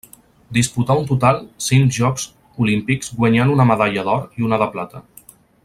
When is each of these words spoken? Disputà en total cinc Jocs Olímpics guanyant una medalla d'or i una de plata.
Disputà 0.57 0.95
en 1.01 1.03
total 1.09 1.37
cinc 1.65 1.93
Jocs 1.99 2.25
Olímpics 2.65 3.13
guanyant 3.21 3.53
una 3.57 3.69
medalla 3.75 4.07
d'or 4.09 4.27
i 4.41 4.49
una 4.51 4.61
de 4.65 4.71
plata. 4.77 5.05